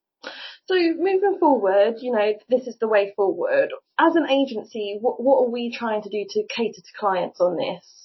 So 0.66 0.74
moving 0.74 1.36
forward, 1.38 1.96
you 2.00 2.12
know, 2.12 2.32
this 2.48 2.66
is 2.66 2.76
the 2.78 2.88
way 2.88 3.12
forward. 3.14 3.68
As 3.98 4.16
an 4.16 4.28
agency, 4.28 4.98
what, 5.00 5.22
what 5.22 5.44
are 5.44 5.50
we 5.50 5.70
trying 5.70 6.02
to 6.02 6.08
do 6.08 6.24
to 6.28 6.44
cater 6.48 6.80
to 6.80 6.98
clients 6.98 7.40
on 7.40 7.56
this? 7.56 8.03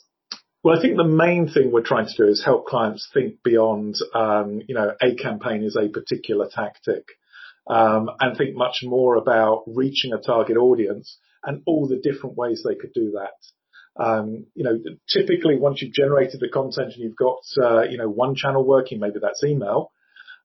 Well, 0.61 0.77
I 0.77 0.81
think 0.81 0.97
the 0.97 1.05
main 1.05 1.47
thing 1.47 1.71
we're 1.71 1.81
trying 1.81 2.07
to 2.07 2.17
do 2.17 2.27
is 2.27 2.43
help 2.43 2.65
clients 2.65 3.09
think 3.13 3.41
beyond, 3.43 3.95
um, 4.13 4.61
you 4.67 4.75
know, 4.75 4.91
a 5.01 5.15
campaign 5.15 5.63
is 5.63 5.77
a 5.77 5.87
particular 5.87 6.49
tactic, 6.53 7.05
um, 7.67 8.09
and 8.19 8.37
think 8.37 8.57
much 8.57 8.81
more 8.83 9.15
about 9.15 9.63
reaching 9.67 10.11
a 10.11 10.17
target 10.17 10.57
audience 10.57 11.17
and 11.45 11.61
all 11.65 11.87
the 11.87 11.95
different 11.97 12.35
ways 12.35 12.61
they 12.67 12.75
could 12.75 12.91
do 12.93 13.11
that. 13.11 14.03
Um, 14.03 14.47
you 14.53 14.65
know, 14.65 14.77
typically 15.07 15.57
once 15.57 15.81
you've 15.81 15.93
generated 15.93 16.41
the 16.41 16.49
content 16.49 16.93
and 16.93 17.03
you've 17.03 17.15
got, 17.15 17.39
uh, 17.61 17.83
you 17.83 17.97
know, 17.97 18.09
one 18.09 18.35
channel 18.35 18.65
working, 18.65 18.99
maybe 18.99 19.19
that's 19.21 19.43
email, 19.45 19.93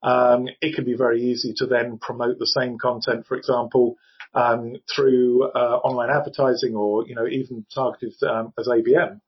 um, 0.04 0.46
it 0.60 0.76
can 0.76 0.84
be 0.84 0.94
very 0.94 1.22
easy 1.22 1.54
to 1.56 1.66
then 1.66 1.98
promote 1.98 2.38
the 2.38 2.46
same 2.46 2.78
content, 2.78 3.26
for 3.26 3.36
example, 3.36 3.96
um, 4.32 4.76
through 4.94 5.50
uh, 5.50 5.78
online 5.82 6.10
advertising 6.10 6.76
or, 6.76 7.04
you 7.06 7.16
know, 7.16 7.26
even 7.26 7.66
targeted 7.74 8.12
um, 8.22 8.52
as 8.58 8.68
ABM. 8.68 9.20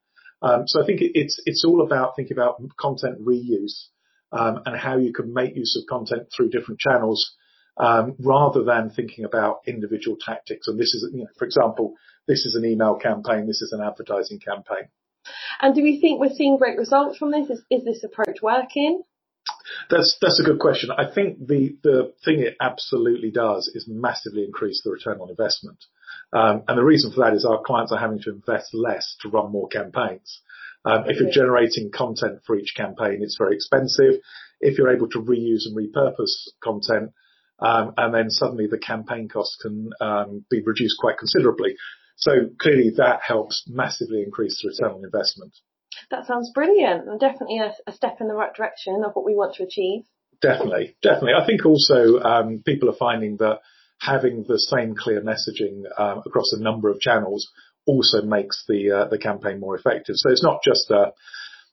Um, 0.42 0.64
so 0.66 0.82
I 0.82 0.86
think 0.86 1.00
it's 1.02 1.40
it's 1.46 1.64
all 1.64 1.82
about 1.82 2.14
thinking 2.16 2.36
about 2.36 2.60
content 2.78 3.24
reuse 3.24 3.86
um, 4.32 4.62
and 4.66 4.76
how 4.76 4.98
you 4.98 5.12
can 5.12 5.32
make 5.32 5.56
use 5.56 5.80
of 5.80 5.88
content 5.88 6.28
through 6.34 6.50
different 6.50 6.80
channels 6.80 7.34
um, 7.78 8.16
rather 8.18 8.62
than 8.62 8.90
thinking 8.90 9.24
about 9.24 9.60
individual 9.66 10.16
tactics. 10.20 10.68
And 10.68 10.78
this 10.78 10.94
is, 10.94 11.08
you 11.12 11.20
know, 11.20 11.30
for 11.38 11.44
example, 11.44 11.94
this 12.26 12.44
is 12.44 12.54
an 12.54 12.64
email 12.64 12.96
campaign, 12.96 13.46
this 13.46 13.62
is 13.62 13.72
an 13.72 13.80
advertising 13.80 14.40
campaign. 14.40 14.88
And 15.60 15.74
do 15.74 15.82
we 15.82 16.00
think 16.00 16.20
we're 16.20 16.34
seeing 16.34 16.56
great 16.56 16.78
results 16.78 17.18
from 17.18 17.30
this? 17.30 17.50
Is, 17.50 17.62
is 17.70 17.84
this 17.84 18.04
approach 18.04 18.38
working? 18.42 19.02
That's 19.90 20.16
that's 20.20 20.40
a 20.40 20.44
good 20.44 20.58
question. 20.58 20.90
I 20.90 21.12
think 21.12 21.46
the 21.46 21.76
the 21.82 22.12
thing 22.24 22.40
it 22.40 22.56
absolutely 22.60 23.30
does 23.30 23.70
is 23.74 23.86
massively 23.88 24.44
increase 24.44 24.82
the 24.84 24.90
return 24.90 25.20
on 25.20 25.30
investment. 25.30 25.78
Um, 26.32 26.62
and 26.68 26.76
the 26.76 26.84
reason 26.84 27.12
for 27.12 27.24
that 27.24 27.34
is 27.34 27.44
our 27.44 27.62
clients 27.62 27.92
are 27.92 27.98
having 27.98 28.20
to 28.20 28.30
invest 28.30 28.74
less 28.74 29.16
to 29.22 29.28
run 29.28 29.52
more 29.52 29.68
campaigns. 29.68 30.40
Um, 30.84 31.04
if 31.06 31.20
you're 31.20 31.30
generating 31.30 31.90
content 31.92 32.40
for 32.46 32.56
each 32.56 32.74
campaign, 32.76 33.18
it's 33.20 33.36
very 33.36 33.54
expensive. 33.56 34.20
If 34.60 34.78
you're 34.78 34.94
able 34.94 35.08
to 35.10 35.18
reuse 35.20 35.66
and 35.66 35.76
repurpose 35.76 36.48
content, 36.62 37.12
um, 37.58 37.94
and 37.96 38.14
then 38.14 38.30
suddenly 38.30 38.66
the 38.66 38.78
campaign 38.78 39.28
costs 39.28 39.56
can 39.60 39.90
um, 40.00 40.44
be 40.50 40.62
reduced 40.64 40.96
quite 41.00 41.18
considerably. 41.18 41.76
So 42.16 42.32
clearly 42.58 42.92
that 42.96 43.20
helps 43.22 43.64
massively 43.66 44.22
increase 44.22 44.62
the 44.62 44.68
return 44.68 44.98
on 44.98 45.04
investment. 45.04 45.54
That 46.10 46.26
sounds 46.26 46.50
brilliant 46.54 47.08
and 47.08 47.18
definitely 47.18 47.58
a, 47.58 47.72
a 47.86 47.92
step 47.92 48.18
in 48.20 48.28
the 48.28 48.34
right 48.34 48.54
direction 48.54 49.02
of 49.04 49.12
what 49.14 49.24
we 49.24 49.34
want 49.34 49.54
to 49.56 49.64
achieve. 49.64 50.02
Definitely, 50.42 50.96
definitely. 51.02 51.32
I 51.32 51.46
think 51.46 51.64
also 51.64 52.20
um, 52.20 52.62
people 52.64 52.90
are 52.90 52.96
finding 52.96 53.38
that 53.38 53.60
having 54.00 54.44
the 54.46 54.58
same 54.58 54.94
clear 54.94 55.20
messaging 55.20 55.82
um, 55.98 56.22
across 56.26 56.52
a 56.52 56.62
number 56.62 56.90
of 56.90 57.00
channels 57.00 57.48
also 57.86 58.22
makes 58.22 58.64
the 58.68 58.90
uh, 58.90 59.08
the 59.08 59.18
campaign 59.18 59.60
more 59.60 59.76
effective. 59.76 60.16
So 60.16 60.30
it's 60.30 60.42
not 60.42 60.60
just 60.64 60.90
a 60.90 61.12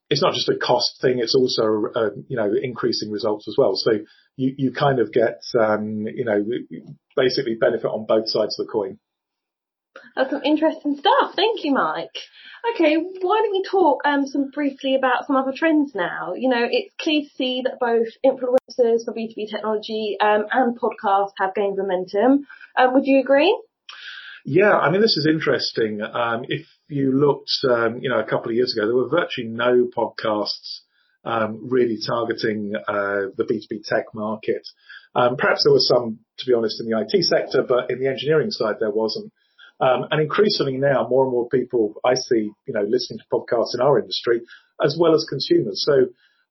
it's 0.09 0.21
not 0.21 0.33
just 0.33 0.49
a 0.49 0.55
cost 0.55 0.99
thing; 1.01 1.19
it's 1.19 1.35
also 1.35 1.85
a, 1.95 2.09
you 2.27 2.37
know 2.37 2.51
increasing 2.61 3.11
results 3.11 3.47
as 3.47 3.55
well. 3.57 3.73
So 3.75 3.91
you 4.35 4.53
you 4.57 4.71
kind 4.71 4.99
of 4.99 5.11
get 5.11 5.39
um, 5.59 6.05
you 6.07 6.25
know 6.25 6.43
basically 7.15 7.55
benefit 7.59 7.87
on 7.87 8.05
both 8.07 8.29
sides 8.29 8.59
of 8.59 8.67
the 8.67 8.71
coin. 8.71 8.99
That's 10.15 10.31
some 10.31 10.43
interesting 10.43 10.97
stuff. 10.97 11.33
Thank 11.35 11.63
you, 11.63 11.73
Mike. 11.73 12.17
Okay, 12.73 12.95
why 12.95 13.41
don't 13.41 13.51
we 13.51 13.63
talk 13.69 14.01
um, 14.05 14.25
some 14.25 14.49
briefly 14.49 14.95
about 14.95 15.27
some 15.27 15.35
other 15.35 15.51
trends 15.55 15.93
now? 15.93 16.33
You 16.33 16.49
know, 16.49 16.65
it's 16.69 16.93
clear 17.01 17.21
to 17.21 17.29
see 17.35 17.63
that 17.63 17.79
both 17.79 18.07
influencers 18.25 19.03
for 19.05 19.13
B2B 19.13 19.49
technology 19.51 20.17
um, 20.21 20.45
and 20.51 20.79
podcasts 20.79 21.33
have 21.39 21.53
gained 21.55 21.77
momentum. 21.77 22.45
Um, 22.77 22.93
would 22.93 23.05
you 23.05 23.19
agree? 23.19 23.55
Yeah, 24.45 24.77
I 24.77 24.91
mean, 24.91 25.01
this 25.01 25.17
is 25.17 25.27
interesting. 25.29 26.01
Um, 26.01 26.45
if 26.47 26.65
you 26.87 27.11
looked, 27.17 27.51
um, 27.69 27.99
you 28.01 28.09
know, 28.09 28.19
a 28.19 28.25
couple 28.25 28.49
of 28.49 28.55
years 28.55 28.75
ago, 28.75 28.87
there 28.87 28.95
were 28.95 29.09
virtually 29.09 29.47
no 29.47 29.89
podcasts 29.95 30.79
um, 31.25 31.69
really 31.69 31.97
targeting 32.05 32.73
uh, 32.75 33.31
the 33.37 33.43
B2B 33.43 33.83
tech 33.85 34.05
market. 34.13 34.67
Um, 35.15 35.37
perhaps 35.37 35.63
there 35.63 35.73
was 35.73 35.87
some, 35.87 36.19
to 36.39 36.45
be 36.45 36.53
honest, 36.53 36.81
in 36.81 36.89
the 36.89 36.99
IT 36.99 37.23
sector, 37.23 37.63
but 37.67 37.89
in 37.91 37.99
the 37.99 38.09
engineering 38.09 38.51
side, 38.51 38.75
there 38.79 38.91
wasn't. 38.91 39.31
Um, 39.83 40.07
and 40.11 40.21
increasingly 40.21 40.77
now, 40.77 41.07
more 41.09 41.23
and 41.25 41.33
more 41.33 41.49
people 41.49 41.95
I 42.05 42.13
see, 42.15 42.43
you 42.67 42.73
know, 42.73 42.85
listening 42.87 43.19
to 43.19 43.25
podcasts 43.33 43.75
in 43.75 43.81
our 43.81 43.99
industry, 43.99 44.37
as 44.81 44.97
well 44.99 45.13
as 45.13 45.25
consumers. 45.29 45.83
So 45.85 45.95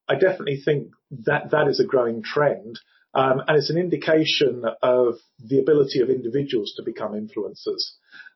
I 0.07 0.15
definitely 0.15 0.61
think 0.63 0.91
that 1.25 1.49
that 1.51 1.67
is 1.67 1.79
a 1.79 1.85
growing 1.93 2.21
trend. 2.21 2.79
Um, 3.15 3.41
and 3.47 3.57
it's 3.57 3.71
an 3.71 3.77
indication 3.77 4.63
of 4.81 5.15
the 5.39 5.59
ability 5.59 6.01
of 6.01 6.09
individuals 6.09 6.73
to 6.77 6.83
become 6.83 7.13
influencers. 7.13 7.83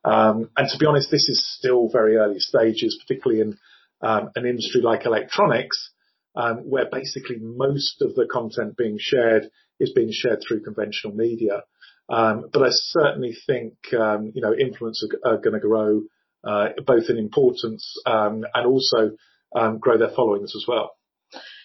Um, 0.04 0.50
and 0.58 0.68
to 0.70 0.78
be 0.80 0.86
honest, 0.88 1.12
this 1.12 1.30
is 1.30 1.58
still 1.60 1.90
very 1.90 2.16
early 2.16 2.40
stages, 2.40 2.98
particularly 3.02 3.42
in 3.42 3.58
um, 4.02 4.32
an 4.36 4.46
industry 4.46 4.82
like 4.82 5.06
electronics, 5.06 5.92
um, 6.36 6.58
where 6.70 6.88
basically 6.92 7.38
most 7.40 8.02
of 8.02 8.16
the 8.16 8.28
content 8.32 8.78
being 8.78 8.98
shared 9.00 9.50
is 9.80 9.92
being 9.94 10.12
shared 10.12 10.40
through 10.42 10.64
conventional 10.64 11.14
media. 11.14 11.64
Um, 12.10 12.50
but 12.52 12.64
I 12.64 12.70
certainly 12.72 13.36
think, 13.46 13.74
um, 13.94 14.32
you 14.34 14.42
know, 14.42 14.54
influencers 14.54 15.14
are, 15.24 15.34
are 15.34 15.38
going 15.38 15.54
to 15.54 15.60
grow, 15.60 16.02
uh, 16.44 16.70
both 16.86 17.10
in 17.10 17.18
importance, 17.18 17.96
um, 18.06 18.46
and 18.54 18.66
also, 18.66 19.12
um, 19.56 19.80
grow 19.80 19.98
their 19.98 20.12
followings 20.16 20.54
as 20.56 20.66
well. 20.68 20.92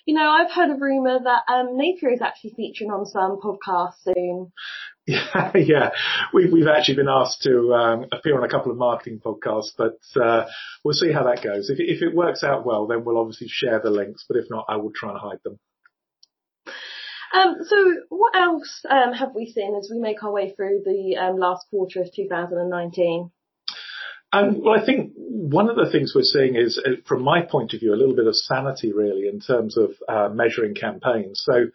You 0.05 0.17
know, 0.17 0.29
I've 0.29 0.51
heard 0.51 0.71
a 0.71 0.75
rumour 0.75 1.21
that 1.23 1.53
um, 1.53 1.77
Napier 1.77 2.11
is 2.13 2.21
actually 2.21 2.55
featuring 2.57 2.91
on 2.91 3.07
some 3.07 3.39
podcast 3.41 3.95
soon. 4.03 4.53
Yeah, 5.05 5.51
yeah. 5.57 5.91
We've, 6.33 6.53
we've 6.53 6.69
actually 6.69 6.95
been 6.95 7.09
asked 7.09 7.43
to 7.43 7.75
um, 7.75 8.07
appear 8.13 8.39
on 8.39 8.45
a 8.45 8.49
couple 8.49 8.71
of 8.71 8.79
marketing 8.79 9.19
podcasts, 9.19 9.73
but 9.77 9.99
uh, 10.15 10.47
we'll 10.85 10.95
see 10.95 11.11
how 11.11 11.25
that 11.25 11.43
goes. 11.43 11.71
If, 11.71 11.81
if 11.81 12.03
it 12.03 12.15
works 12.15 12.45
out 12.45 12.65
well, 12.65 12.87
then 12.87 13.05
we'll 13.05 13.19
obviously 13.19 13.49
share 13.51 13.81
the 13.81 13.91
links, 13.91 14.25
but 14.29 14.37
if 14.37 14.45
not, 14.49 14.67
I 14.69 14.77
will 14.77 14.93
try 14.95 15.11
and 15.11 15.19
hide 15.19 15.41
them. 15.43 15.59
Um, 17.33 17.57
so 17.65 17.77
what 18.11 18.37
else 18.37 18.85
um, 18.89 19.13
have 19.13 19.35
we 19.35 19.47
seen 19.47 19.75
as 19.75 19.89
we 19.91 19.99
make 19.99 20.23
our 20.23 20.33
way 20.33 20.53
through 20.55 20.83
the 20.85 21.17
um, 21.17 21.39
last 21.39 21.67
quarter 21.71 22.03
of 22.03 22.13
2019? 22.15 23.31
Um, 24.35 24.63
well, 24.63 24.79
I 24.81 24.85
think 24.85 25.13
one 25.15 25.69
of 25.69 25.77
the 25.77 25.91
things 25.91 26.13
we're 26.15 26.23
seeing 26.23 26.57
is, 26.57 26.79
uh, 26.79 27.03
from 27.07 27.23
my 27.23 27.43
point 27.43 27.75
of 27.75 27.81
view, 27.81 27.93
a 27.93 27.97
little 27.97 28.17
bit 28.17 28.27
of 28.27 28.35
sanity 28.35 28.93
really 28.93 29.29
in 29.29 29.41
terms 29.41 29.77
of 29.77 29.91
uh, 30.09 30.29
measuring 30.33 30.75
campaigns. 30.75 31.43
So 31.45 31.67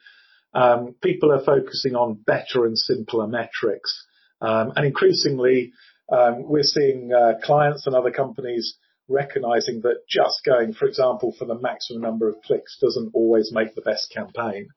um, 0.54 0.96
people 1.04 1.32
are 1.32 1.44
focusing 1.44 1.96
on 1.96 2.16
better 2.16 2.66
and 2.66 2.78
simpler 2.78 3.28
metrics, 3.28 4.06
um, 4.42 4.74
and 4.76 4.86
increasingly 4.86 5.74
um, 6.12 6.50
we're 6.50 6.64
seeing 6.64 7.12
uh, 7.14 7.34
clients 7.44 7.86
and 7.86 7.96
other 7.96 8.12
companies 8.12 8.78
recognizing 9.08 9.82
that 9.82 10.08
just 10.10 10.42
going, 10.46 10.74
for 10.74 10.88
example, 10.88 11.34
for 11.38 11.46
the 11.46 11.58
maximum 11.60 12.02
number 12.02 12.28
of 12.28 12.42
clicks 12.44 12.78
doesn't 12.82 13.12
always 13.14 13.52
make 13.54 13.76
the 13.76 13.82
best 13.82 14.12
campaign. 14.12 14.68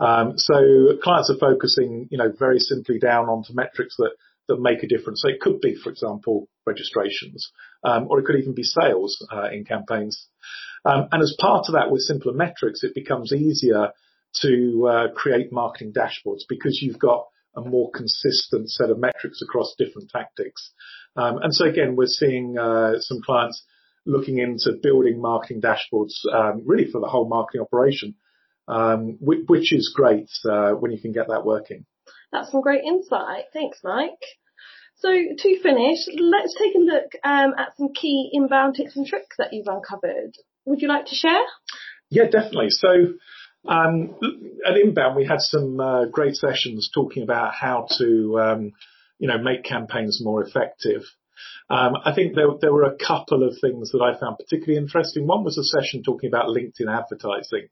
Um, 0.00 0.34
so 0.36 0.98
clients 1.02 1.30
are 1.30 1.38
focusing, 1.38 2.08
you 2.10 2.18
know, 2.18 2.32
very 2.38 2.58
simply 2.58 2.98
down 2.98 3.28
onto 3.28 3.54
metrics 3.54 3.96
that 3.98 4.12
that 4.48 4.60
make 4.60 4.82
a 4.82 4.86
difference. 4.86 5.22
So 5.22 5.28
it 5.28 5.40
could 5.40 5.60
be, 5.60 5.74
for 5.74 5.90
example, 5.90 6.48
registrations, 6.66 7.50
um, 7.82 8.08
or 8.10 8.18
it 8.18 8.26
could 8.26 8.36
even 8.36 8.54
be 8.54 8.62
sales 8.62 9.26
uh, 9.32 9.48
in 9.50 9.64
campaigns. 9.64 10.28
Um, 10.84 11.08
and 11.12 11.22
as 11.22 11.34
part 11.40 11.66
of 11.68 11.74
that, 11.74 11.90
with 11.90 12.02
simpler 12.02 12.34
metrics, 12.34 12.84
it 12.84 12.94
becomes 12.94 13.32
easier 13.32 13.92
to 14.42 14.86
uh, 14.86 15.12
create 15.14 15.52
marketing 15.52 15.92
dashboards 15.92 16.42
because 16.48 16.80
you've 16.82 16.98
got 16.98 17.24
a 17.56 17.60
more 17.60 17.90
consistent 17.92 18.70
set 18.70 18.90
of 18.90 18.98
metrics 18.98 19.40
across 19.40 19.74
different 19.78 20.10
tactics. 20.10 20.72
Um, 21.16 21.38
and 21.42 21.54
so 21.54 21.66
again, 21.66 21.96
we're 21.96 22.06
seeing 22.06 22.58
uh, 22.58 22.98
some 22.98 23.22
clients 23.22 23.64
looking 24.06 24.38
into 24.38 24.72
building 24.82 25.20
marketing 25.20 25.62
dashboards 25.62 26.14
um, 26.32 26.62
really 26.66 26.90
for 26.90 27.00
the 27.00 27.06
whole 27.06 27.28
marketing 27.28 27.62
operation, 27.62 28.14
um, 28.68 29.18
which, 29.20 29.40
which, 29.46 29.72
is 29.72 29.92
great 29.94 30.30
uh, 30.48 30.72
when 30.72 30.90
you 30.90 31.00
can 31.00 31.12
get 31.12 31.28
that 31.28 31.44
working. 31.44 31.84
That's 32.32 32.50
some 32.50 32.60
great 32.60 32.84
insight. 32.84 33.44
Thanks, 33.52 33.78
Mike. 33.84 34.22
So 34.96 35.08
to 35.10 35.62
finish, 35.62 35.98
let's 36.18 36.54
take 36.58 36.74
a 36.74 36.78
look 36.78 37.12
um, 37.24 37.54
at 37.58 37.76
some 37.76 37.92
key 37.92 38.30
inbound 38.32 38.76
tips 38.76 38.96
and 38.96 39.06
tricks 39.06 39.36
that 39.38 39.52
you've 39.52 39.66
uncovered. 39.66 40.34
Would 40.64 40.80
you 40.80 40.88
like 40.88 41.06
to 41.06 41.14
share? 41.14 41.42
Yeah, 42.10 42.24
definitely. 42.24 42.70
So 42.70 42.88
um, 43.66 44.14
at 44.66 44.76
inbound, 44.76 45.16
we 45.16 45.26
had 45.26 45.40
some 45.40 45.80
uh, 45.80 46.06
great 46.06 46.34
sessions 46.36 46.90
talking 46.92 47.22
about 47.22 47.54
how 47.54 47.86
to, 47.98 48.38
um, 48.40 48.72
you 49.18 49.28
know, 49.28 49.38
make 49.38 49.64
campaigns 49.64 50.20
more 50.22 50.42
effective. 50.42 51.02
Um, 51.70 51.94
I 52.04 52.14
think 52.14 52.34
there, 52.34 52.48
there 52.60 52.72
were 52.72 52.84
a 52.84 52.96
couple 52.96 53.46
of 53.46 53.56
things 53.60 53.90
that 53.92 54.02
I 54.02 54.18
found 54.18 54.36
particularly 54.38 54.76
interesting. 54.76 55.26
One 55.26 55.44
was 55.44 55.58
a 55.58 55.64
session 55.64 56.02
talking 56.02 56.28
about 56.28 56.48
LinkedIn 56.48 56.88
advertising. 56.88 57.68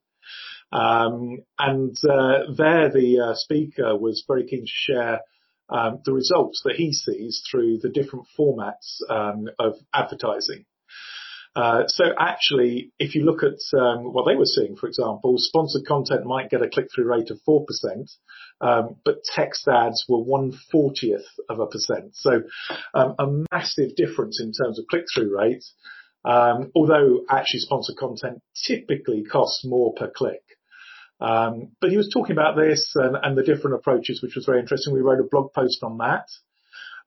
Um, 0.73 1.39
and 1.59 1.97
uh, 2.03 2.53
there, 2.57 2.91
the 2.91 3.21
uh, 3.21 3.35
speaker 3.35 3.97
was 3.97 4.25
very 4.27 4.47
keen 4.47 4.63
to 4.63 4.67
share 4.67 5.21
um, 5.69 6.01
the 6.05 6.13
results 6.13 6.63
that 6.65 6.77
he 6.77 6.93
sees 6.93 7.43
through 7.51 7.79
the 7.79 7.91
different 7.91 8.27
formats 8.39 9.01
um, 9.09 9.49
of 9.59 9.75
advertising. 9.95 10.65
Uh, 11.55 11.83
so 11.87 12.05
actually, 12.19 12.93
if 12.99 13.15
you 13.15 13.25
look 13.25 13.43
at 13.43 13.79
um, 13.79 14.15
what 14.15 14.25
they 14.27 14.37
were 14.37 14.47
seeing, 14.47 14.75
for 14.75 14.87
example, 14.87 15.35
sponsored 15.37 15.87
content 15.87 16.25
might 16.25 16.49
get 16.49 16.63
a 16.63 16.69
click-through 16.69 17.05
rate 17.05 17.31
of 17.31 17.39
4%, 17.47 17.67
um, 18.63 18.97
but 19.05 19.23
text 19.25 19.69
ads 19.69 20.07
were 20.09 20.25
140th 20.25 21.27
of 21.51 21.61
a 21.61 21.67
percent. 21.67 22.15
So 22.15 22.43
um, 22.95 23.15
a 23.19 23.27
massive 23.53 23.95
difference 23.97 24.41
in 24.41 24.53
terms 24.53 24.79
of 24.79 24.87
click-through 24.89 25.37
rate, 25.37 25.65
although 26.25 27.21
actually 27.29 27.61
sponsored 27.61 27.97
content 27.99 28.41
typically 28.67 29.23
costs 29.25 29.63
more 29.63 29.93
per 29.93 30.11
click. 30.11 30.41
Um, 31.23 31.69
but 31.81 31.91
he 31.91 31.97
was 31.97 32.11
talking 32.13 32.33
about 32.33 32.57
this 32.57 32.93
and, 32.97 33.17
and, 33.23 33.39
the 33.39 33.45
different 33.45 33.77
approaches, 33.77 34.21
which 34.21 34.35
was 34.35 34.45
very 34.45 34.59
interesting. 34.59 34.93
We 34.93 35.03
wrote 35.03 35.21
a 35.21 35.29
blog 35.31 35.53
post 35.53 35.85
on 35.85 35.99
that. 35.99 36.27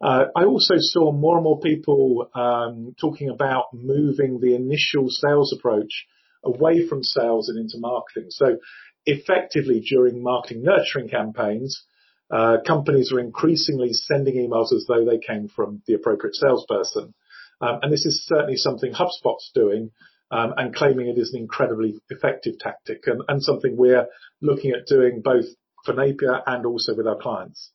Uh, 0.01 0.27
I 0.34 0.45
also 0.45 0.75
saw 0.77 1.12
more 1.12 1.36
and 1.36 1.43
more 1.43 1.60
people 1.60 2.29
um, 2.34 2.95
talking 3.00 3.29
about 3.29 3.74
moving 3.74 4.39
the 4.39 4.55
initial 4.55 5.10
sales 5.10 5.53
approach 5.53 6.07
away 6.45 6.88
from 6.88 7.03
sales 7.03 7.50
and 7.50 7.60
into 7.60 7.77
marketing. 7.77 8.27
So 8.29 8.57
effectively 9.05 9.81
during 9.81 10.24
marketing 10.24 10.63
nurturing 10.63 11.10
campaigns, 11.10 11.84
uh, 12.31 12.57
companies 12.65 13.12
are 13.12 13.19
increasingly 13.19 13.91
sending 13.91 14.36
emails 14.36 14.74
as 14.74 14.86
though 14.88 15.03
they 15.03 15.19
came 15.19 15.50
from 15.50 15.81
the 15.88 15.93
appropriate 15.93 16.36
salesperson. 16.36 17.13
Um, 17.60 17.79
and 17.81 17.91
this 17.91 18.05
is 18.05 18.25
certainly 18.25 18.55
something 18.55 18.93
HubSpot's 18.93 19.51
doing 19.53 19.91
um, 20.32 20.53
and 20.58 20.75
claiming 20.75 21.08
it 21.08 21.20
is 21.20 21.34
an 21.34 21.39
incredibly 21.41 21.96
effective 22.10 22.60
tactic 22.60 23.03
and, 23.08 23.22
and 23.27 23.44
something 23.44 23.75
we're 23.77 24.08
looking 24.41 24.72
at 24.72 24.88
doing 24.88 25.22
both 25.24 25.46
for 25.84 25.94
Napier 25.94 26.41
and 26.46 26.65
also 26.65 26.96
with 26.96 27.08
our 27.08 27.17
clients. 27.17 27.72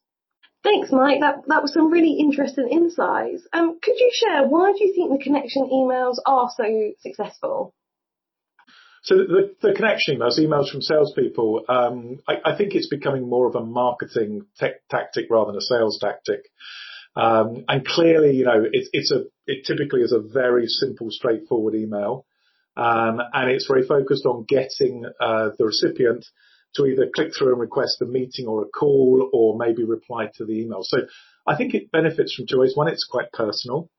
Thanks, 0.63 0.93
Mike. 0.93 1.21
That 1.21 1.37
that 1.47 1.63
was 1.63 1.73
some 1.73 1.91
really 1.91 2.19
interesting 2.19 2.69
insights. 2.71 3.43
Um, 3.53 3.79
could 3.81 3.99
you 3.99 4.11
share 4.13 4.47
why 4.47 4.73
do 4.77 4.85
you 4.85 4.93
think 4.95 5.11
the 5.11 5.25
connection 5.25 5.63
emails 5.73 6.17
are 6.27 6.51
so 6.55 6.65
successful? 7.01 7.75
So 9.03 9.17
the, 9.17 9.55
the 9.63 9.73
connection 9.73 10.19
emails, 10.19 10.39
emails 10.39 10.71
from 10.71 10.83
salespeople, 10.83 11.65
um, 11.71 12.19
I, 12.29 12.53
I, 12.53 12.57
think 12.57 12.75
it's 12.75 12.89
becoming 12.89 13.27
more 13.27 13.49
of 13.49 13.55
a 13.55 13.65
marketing 13.65 14.43
tactic 14.59 15.25
rather 15.31 15.53
than 15.53 15.57
a 15.57 15.63
sales 15.63 15.99
tactic. 15.99 16.43
Um, 17.17 17.65
and 17.67 17.87
clearly, 17.87 18.37
you 18.37 18.45
know, 18.45 18.63
it's, 18.71 18.91
it's 18.93 19.11
a, 19.11 19.23
it 19.47 19.65
typically 19.67 20.03
is 20.03 20.13
a 20.13 20.21
very 20.21 20.67
simple, 20.67 21.11
straightforward 21.11 21.75
email. 21.75 22.27
Um, 22.77 23.21
and 23.33 23.51
it's 23.51 23.67
very 23.67 23.87
focused 23.87 24.27
on 24.27 24.45
getting 24.49 25.05
uh, 25.21 25.51
the 25.59 25.65
recipient 25.65 26.25
to 26.77 26.87
either 26.87 27.11
click 27.15 27.33
through 27.37 27.53
and 27.53 27.61
request 27.61 28.01
a 28.01 28.07
meeting 28.07 28.47
or 28.47 28.63
a 28.63 28.69
call 28.69 29.29
or 29.33 29.59
maybe 29.59 29.85
reply 29.85 30.31
to 30.37 30.45
the 30.45 30.61
email. 30.61 30.83
So 30.83 30.99
I 31.47 31.57
think 31.57 31.75
it 31.75 31.91
benefits 31.91 32.35
from 32.35 32.47
two 32.47 32.61
ways. 32.61 32.77
One, 32.77 32.89
it's 32.89 33.05
quite 33.05 33.33
personal. 33.33 33.91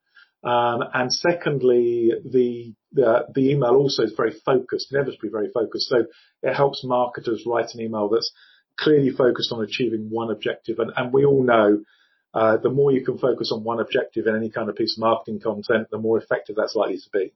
Um, 0.43 0.83
and 0.93 1.13
secondly, 1.13 2.11
the, 2.23 2.73
the, 2.93 3.27
the 3.33 3.51
email 3.51 3.75
also 3.75 4.03
is 4.03 4.13
very 4.15 4.33
focused, 4.45 4.91
inevitably 4.91 5.29
very 5.29 5.51
focused. 5.53 5.89
So 5.89 6.05
it 6.41 6.53
helps 6.53 6.83
marketers 6.83 7.43
write 7.45 7.75
an 7.75 7.81
email 7.81 8.09
that's 8.09 8.31
clearly 8.79 9.11
focused 9.11 9.51
on 9.51 9.63
achieving 9.63 10.09
one 10.09 10.31
objective. 10.31 10.79
And, 10.79 10.91
and 10.95 11.13
we 11.13 11.25
all 11.25 11.43
know 11.43 11.83
uh, 12.33 12.57
the 12.57 12.69
more 12.69 12.91
you 12.91 13.03
can 13.03 13.17
focus 13.17 13.51
on 13.53 13.63
one 13.63 13.79
objective 13.79 14.25
in 14.25 14.35
any 14.35 14.49
kind 14.49 14.69
of 14.69 14.75
piece 14.75 14.97
of 14.97 15.01
marketing 15.01 15.41
content, 15.41 15.89
the 15.91 15.97
more 15.97 16.17
effective 16.17 16.55
that's 16.55 16.75
likely 16.75 16.97
to 16.97 17.09
be. 17.11 17.33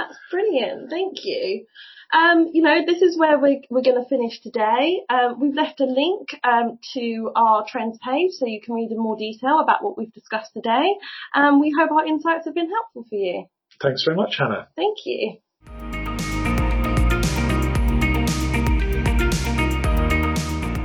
That's 0.00 0.18
brilliant. 0.30 0.90
Thank 0.90 1.24
you. 1.24 1.66
Um, 2.12 2.50
you 2.52 2.62
know, 2.62 2.84
this 2.84 3.02
is 3.02 3.18
where 3.18 3.38
we're, 3.38 3.60
we're 3.70 3.82
going 3.82 4.02
to 4.02 4.08
finish 4.08 4.40
today. 4.40 5.00
Um, 5.08 5.38
we've 5.40 5.54
left 5.54 5.80
a 5.80 5.84
link 5.84 6.28
um, 6.42 6.78
to 6.94 7.30
our 7.36 7.64
trends 7.68 7.98
page 8.04 8.32
so 8.32 8.46
you 8.46 8.60
can 8.60 8.74
read 8.74 8.90
in 8.90 8.98
more 8.98 9.16
detail 9.16 9.60
about 9.60 9.84
what 9.84 9.96
we've 9.96 10.12
discussed 10.12 10.52
today. 10.54 10.94
And 11.34 11.60
we 11.60 11.72
hope 11.78 11.90
our 11.92 12.04
insights 12.04 12.46
have 12.46 12.54
been 12.54 12.70
helpful 12.70 13.04
for 13.08 13.14
you. 13.14 13.44
Thanks 13.80 14.02
very 14.04 14.16
much, 14.16 14.36
Hannah. 14.38 14.68
Thank 14.74 14.98
you. 15.04 15.36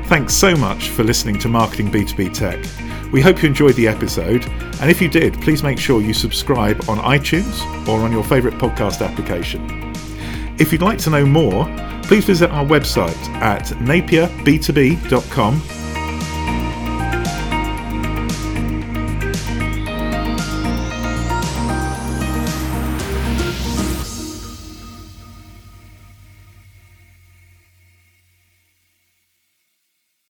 Thanks 0.07 0.36
so 0.36 0.55
much 0.55 0.89
for 0.89 1.03
listening 1.03 1.39
to 1.39 1.50
Marketing 1.50 1.89
B2B 1.89 2.34
Tech. 2.34 2.63
We 3.15 3.22
hope 3.22 3.41
you 3.41 3.48
enjoyed 3.48 3.75
the 3.75 3.88
episode, 3.88 4.45
and 4.81 4.91
if 4.91 5.01
you 5.01 5.07
did, 5.07 5.36
please 5.41 5.63
make 5.63 5.79
sure 5.79 6.01
you 6.01 6.13
subscribe 6.13 6.89
on 6.89 6.98
iTunes 6.98 7.62
or 7.88 8.01
on 8.01 8.12
your 8.12 8.25
favourite 8.25 8.57
podcast 8.57 9.01
application. 9.01 9.62
If 10.60 10.74
you'd 10.74 10.81
like 10.81 10.98
to 10.98 11.10
know 11.10 11.25
more, 11.25 11.63
please 12.03 12.25
visit 12.25 12.51
our 12.51 12.65
website 12.65 13.15
at 13.36 13.67
napierb2b.com 13.67 15.62